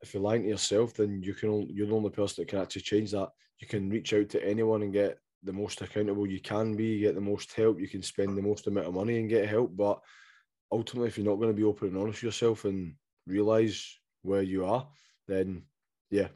[0.00, 2.82] if you're lying to yourself, then you can you're the only person that can actually
[2.82, 3.28] change that.
[3.58, 7.14] You can reach out to anyone and get the most accountable you can be, get
[7.14, 9.76] the most help, you can spend the most amount of money and get help.
[9.76, 10.00] But
[10.70, 12.94] ultimately, if you're not going to be open and honest with yourself and
[13.26, 14.86] realize where you are,
[15.26, 15.62] then
[16.10, 16.28] yeah.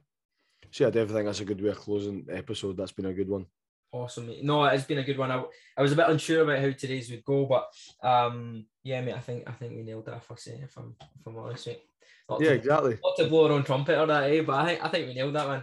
[0.74, 2.76] Yeah, I definitely think that's a good way of closing episode.
[2.76, 3.46] That's been a good one.
[3.92, 4.32] Awesome.
[4.42, 5.30] No, it's been a good one.
[5.30, 5.44] I,
[5.76, 7.68] I was a bit unsure about how today's would go, but
[8.03, 9.14] um, yeah, mate.
[9.14, 10.14] I think I think we nailed it.
[10.16, 11.82] If I say, if I'm if I'm honest, mate.
[12.33, 12.99] Not yeah, to, exactly.
[13.03, 14.43] Not to blow our own trumpet or that, eh?
[14.43, 15.62] But I think I think we nailed that one.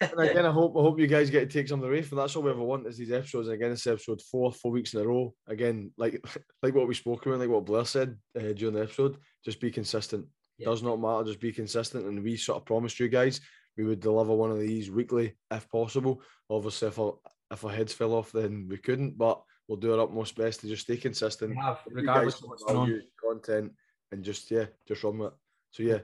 [0.00, 2.02] and again, I hope I hope you guys get to take some of the away
[2.02, 3.48] from that's all we ever want is these episodes.
[3.48, 5.34] And again, it's episode four, four weeks in a row.
[5.46, 6.24] Again, like
[6.62, 9.70] like what we spoke about, like what Blair said uh, during the episode, just be
[9.70, 10.26] consistent.
[10.58, 10.66] Yeah.
[10.66, 12.04] Does not matter, just be consistent.
[12.04, 13.40] And we sort of promised you guys
[13.76, 16.22] we would deliver one of these weekly if possible.
[16.48, 17.14] Obviously, if our
[17.50, 19.16] if our heads fell off, then we couldn't.
[19.16, 21.56] But we'll do our utmost best to just stay consistent.
[21.56, 23.02] have, regardless of what's going on.
[23.22, 23.72] Content
[24.12, 25.38] and just yeah, just run with it.
[25.70, 25.98] So yeah,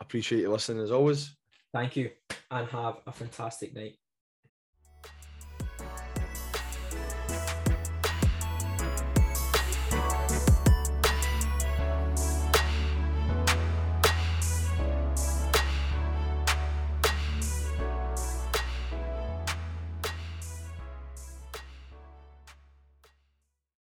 [0.00, 1.36] appreciate you listening as always.
[1.72, 2.10] Thank you,
[2.50, 3.98] and have a fantastic night.